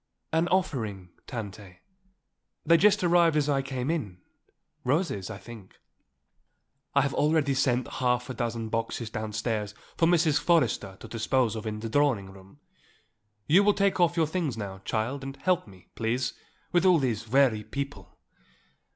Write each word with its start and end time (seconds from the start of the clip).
"An 0.33 0.47
offering, 0.47 1.09
Tante; 1.27 1.77
they 2.65 2.75
just 2.75 3.03
arrived 3.03 3.35
as 3.37 3.47
I 3.47 3.61
came 3.61 3.91
in. 3.91 4.17
Roses, 4.83 5.29
I 5.29 5.37
think." 5.37 5.77
"I 6.95 7.01
have 7.01 7.13
already 7.13 7.53
sent 7.53 7.87
half 7.87 8.27
a 8.27 8.33
dozen 8.33 8.69
boxes 8.69 9.11
downstairs 9.11 9.75
for 9.97 10.07
Mrs. 10.07 10.39
Forrester 10.39 10.97
to 11.01 11.07
dispose 11.07 11.55
of 11.55 11.67
in 11.67 11.81
the 11.81 11.87
drawing 11.89 12.31
room. 12.31 12.59
You 13.45 13.63
will 13.63 13.75
take 13.75 13.99
off 13.99 14.17
your 14.17 14.25
things 14.25 14.57
now, 14.57 14.79
child, 14.85 15.21
and 15.21 15.37
help 15.37 15.67
me, 15.67 15.89
please, 15.93 16.33
with 16.71 16.83
all 16.83 16.97
these 16.97 17.27
weary 17.27 17.63
people. 17.63 18.17